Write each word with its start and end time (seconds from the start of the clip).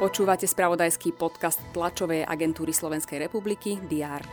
Počúvate 0.00 0.48
spravodajský 0.48 1.12
podcast 1.12 1.60
tlačovej 1.76 2.24
agentúry 2.24 2.72
Slovenskej 2.72 3.20
republiky 3.28 3.76
DR. 3.84 4.24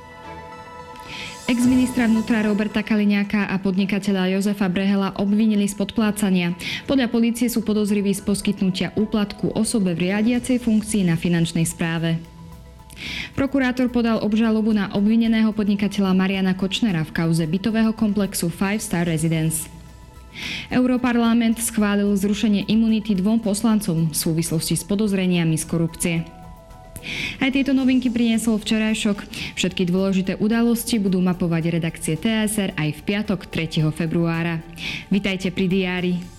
Ex-ministra 1.47 2.11
vnútra 2.11 2.43
Roberta 2.43 2.83
Kaliňáka 2.83 3.47
a 3.47 3.55
podnikateľa 3.59 4.35
Jozefa 4.35 4.67
Brehela 4.67 5.15
obvinili 5.15 5.63
z 5.63 5.79
podplácania. 5.79 6.51
Podľa 6.87 7.07
polície 7.07 7.47
sú 7.47 7.63
podozriví 7.63 8.11
z 8.11 8.19
poskytnutia 8.19 8.91
úplatku 8.99 9.55
osobe 9.55 9.95
v 9.95 10.11
riadiacej 10.11 10.59
funkcii 10.59 11.07
na 11.07 11.15
finančnej 11.15 11.63
správe. 11.63 12.19
Prokurátor 13.35 13.87
podal 13.87 14.19
obžalobu 14.19 14.75
na 14.75 14.91
obvineného 14.91 15.55
podnikateľa 15.55 16.11
Mariana 16.11 16.51
Kočnera 16.51 17.07
v 17.07 17.15
kauze 17.15 17.47
bytového 17.47 17.95
komplexu 17.95 18.51
Five 18.51 18.83
Star 18.83 19.07
Residence. 19.07 19.76
Europarlament 20.69 21.57
schválil 21.59 22.11
zrušenie 22.15 22.67
imunity 22.67 23.17
dvom 23.17 23.41
poslancom 23.41 24.11
v 24.11 24.15
súvislosti 24.15 24.77
s 24.77 24.83
podozreniami 24.85 25.55
z 25.57 25.65
korupcie. 25.65 26.15
Aj 27.39 27.49
tieto 27.53 27.71
novinky 27.71 28.11
priniesol 28.11 28.59
včerajšok. 28.59 29.17
Všetky 29.55 29.87
dôležité 29.87 30.35
udalosti 30.41 30.99
budú 30.99 31.23
mapovať 31.23 31.79
redakcie 31.79 32.19
TSR 32.19 32.75
aj 32.75 32.89
v 32.97 33.01
piatok 33.05 33.47
3. 33.47 33.85
februára. 33.95 34.59
Vitajte 35.07 35.53
pri 35.53 35.65
diári. 35.71 36.36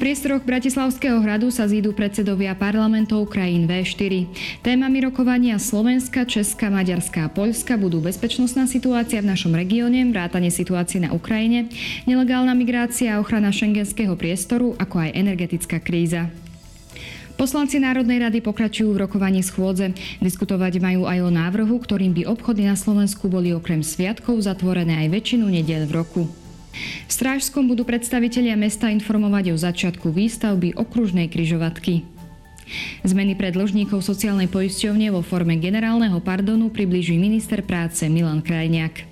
Priestoroch 0.00 0.48
Bratislavského 0.48 1.20
hradu 1.20 1.52
sa 1.52 1.68
zídu 1.68 1.92
predsedovia 1.92 2.56
parlamentov 2.56 3.28
krajín 3.28 3.68
V4. 3.68 4.32
Témami 4.64 5.04
rokovania 5.04 5.60
Slovenska, 5.60 6.24
Česka, 6.24 6.72
Maďarska 6.72 7.28
a 7.28 7.32
Poľska 7.32 7.76
budú 7.76 8.00
bezpečnostná 8.00 8.64
situácia 8.64 9.20
v 9.20 9.28
našom 9.28 9.52
regióne, 9.52 10.00
vrátanie 10.08 10.48
situácie 10.48 11.04
na 11.04 11.12
Ukrajine, 11.12 11.68
nelegálna 12.08 12.56
migrácia 12.56 13.12
a 13.12 13.20
ochrana 13.20 13.52
šengenského 13.52 14.16
priestoru, 14.16 14.72
ako 14.80 15.04
aj 15.04 15.20
energetická 15.20 15.84
kríza. 15.84 16.32
Poslanci 17.36 17.76
Národnej 17.76 18.24
rady 18.24 18.40
pokračujú 18.40 18.96
v 18.96 19.04
rokovaní 19.04 19.44
schôdze. 19.44 19.92
Diskutovať 20.24 20.80
majú 20.80 21.04
aj 21.04 21.28
o 21.28 21.28
návrhu, 21.28 21.76
ktorým 21.76 22.16
by 22.16 22.24
obchody 22.24 22.64
na 22.64 22.72
Slovensku 22.72 23.28
boli 23.28 23.52
okrem 23.52 23.84
sviatkov 23.84 24.40
zatvorené 24.40 25.04
aj 25.04 25.12
väčšinu 25.12 25.44
nediel 25.44 25.84
v 25.84 25.92
roku. 25.92 26.39
V 27.06 27.10
Strážskom 27.10 27.66
budú 27.66 27.82
predstavitelia 27.82 28.54
mesta 28.54 28.88
informovať 28.88 29.52
o 29.52 29.56
začiatku 29.58 30.14
výstavby 30.14 30.78
okružnej 30.78 31.26
kryžovatky. 31.26 32.06
Zmeny 33.02 33.34
pre 33.34 33.50
dlžníkov 33.50 33.98
sociálnej 34.06 34.46
poisťovne 34.46 35.10
vo 35.10 35.26
forme 35.26 35.58
generálneho 35.58 36.22
pardonu 36.22 36.70
približí 36.70 37.18
minister 37.18 37.66
práce 37.66 38.06
Milan 38.06 38.46
Krajniak. 38.46 39.10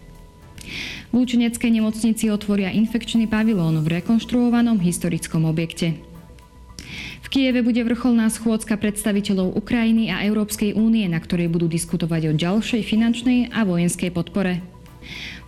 V 1.09 1.13
Lúčeneckej 1.17 1.71
nemocnici 1.73 2.29
otvoria 2.29 2.71
infekčný 2.71 3.27
pavilón 3.27 3.81
v 3.83 3.99
rekonštruovanom 3.99 4.79
historickom 4.79 5.49
objekte. 5.49 5.99
V 7.25 7.27
Kieve 7.29 7.61
bude 7.61 7.83
vrcholná 7.85 8.31
schôdzka 8.33 8.81
predstaviteľov 8.81 9.57
Ukrajiny 9.59 10.09
a 10.09 10.25
Európskej 10.25 10.73
únie, 10.73 11.05
na 11.11 11.21
ktorej 11.21 11.53
budú 11.53 11.69
diskutovať 11.69 12.31
o 12.31 12.33
ďalšej 12.33 12.83
finančnej 12.85 13.53
a 13.53 13.69
vojenskej 13.69 14.15
podpore. 14.15 14.65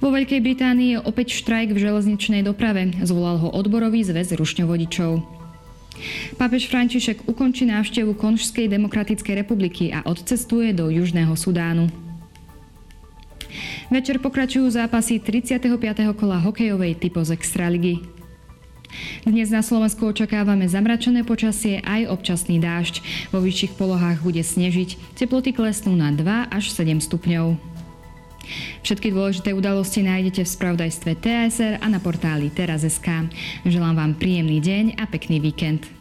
Vo 0.01 0.09
Veľkej 0.09 0.41
Británii 0.41 0.97
je 0.97 1.05
opäť 1.05 1.37
štrajk 1.37 1.77
v 1.77 1.83
železničnej 1.83 2.41
doprave. 2.47 2.95
Zvolal 3.05 3.37
ho 3.43 3.49
odborový 3.53 4.01
zväz 4.01 4.33
rušňovodičov. 4.33 5.41
Pápež 6.41 6.73
František 6.73 7.29
ukončí 7.29 7.69
návštevu 7.69 8.17
Konžskej 8.17 8.73
demokratickej 8.73 9.35
republiky 9.45 9.93
a 9.93 10.01
odcestuje 10.09 10.73
do 10.73 10.89
Južného 10.89 11.37
Sudánu. 11.37 11.93
Večer 13.91 14.23
pokračujú 14.23 14.71
zápasy 14.71 15.19
35. 15.19 15.67
kola 16.15 16.39
hokejovej 16.39 16.97
typo 16.97 17.21
z 17.27 17.35
Extraligy. 17.35 18.01
Dnes 19.23 19.51
na 19.51 19.63
Slovensku 19.63 20.07
očakávame 20.11 20.67
zamračené 20.67 21.23
počasie 21.23 21.79
aj 21.83 22.11
občasný 22.11 22.59
dážď. 22.59 23.03
Vo 23.31 23.39
vyšších 23.43 23.77
polohách 23.79 24.23
bude 24.23 24.43
snežiť. 24.43 25.19
Teploty 25.19 25.55
klesnú 25.55 25.95
na 25.95 26.11
2 26.11 26.51
až 26.51 26.71
7 26.75 27.03
stupňov. 27.03 27.70
Všetky 28.81 29.13
dôležité 29.13 29.53
udalosti 29.53 30.01
nájdete 30.01 30.43
v 30.43 30.53
spravodajstve 30.57 31.11
TSR 31.21 31.75
a 31.85 31.87
na 31.93 32.01
portáli 32.01 32.49
teraz.sk. 32.49 33.29
Želám 33.69 33.95
vám 33.95 34.13
príjemný 34.17 34.59
deň 34.65 34.97
a 34.97 35.05
pekný 35.05 35.37
víkend. 35.39 36.00